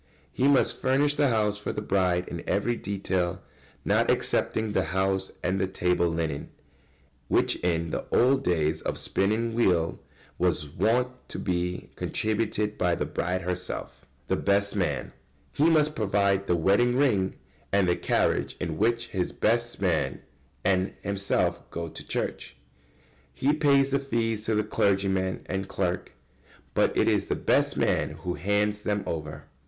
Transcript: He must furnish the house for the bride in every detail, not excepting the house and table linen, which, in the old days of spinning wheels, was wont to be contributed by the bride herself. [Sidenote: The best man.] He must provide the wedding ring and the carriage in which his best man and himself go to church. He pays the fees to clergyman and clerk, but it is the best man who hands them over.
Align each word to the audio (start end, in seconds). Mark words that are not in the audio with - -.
He 0.31 0.47
must 0.47 0.81
furnish 0.81 1.13
the 1.13 1.27
house 1.27 1.59
for 1.59 1.71
the 1.71 1.79
bride 1.83 2.27
in 2.27 2.43
every 2.49 2.75
detail, 2.75 3.39
not 3.85 4.09
excepting 4.09 4.73
the 4.73 4.85
house 4.97 5.29
and 5.43 5.61
table 5.75 6.07
linen, 6.09 6.49
which, 7.27 7.57
in 7.57 7.91
the 7.91 8.05
old 8.11 8.43
days 8.43 8.81
of 8.81 8.97
spinning 8.97 9.53
wheels, 9.53 9.99
was 10.39 10.67
wont 10.67 11.09
to 11.29 11.37
be 11.37 11.91
contributed 11.95 12.79
by 12.79 12.95
the 12.95 13.05
bride 13.05 13.41
herself. 13.41 14.03
[Sidenote: 14.27 14.27
The 14.27 14.35
best 14.37 14.75
man.] 14.75 15.11
He 15.53 15.69
must 15.69 15.93
provide 15.95 16.47
the 16.47 16.55
wedding 16.55 16.97
ring 16.97 17.35
and 17.71 17.87
the 17.87 17.95
carriage 17.95 18.57
in 18.59 18.79
which 18.79 19.09
his 19.09 19.31
best 19.31 19.79
man 19.79 20.23
and 20.65 20.95
himself 21.03 21.69
go 21.69 21.87
to 21.89 22.03
church. 22.07 22.57
He 23.35 23.53
pays 23.53 23.91
the 23.91 23.99
fees 23.99 24.47
to 24.47 24.63
clergyman 24.63 25.43
and 25.45 25.67
clerk, 25.67 26.13
but 26.73 26.97
it 26.97 27.07
is 27.07 27.27
the 27.27 27.35
best 27.35 27.77
man 27.77 28.13
who 28.23 28.33
hands 28.33 28.81
them 28.81 29.03
over. 29.05 29.43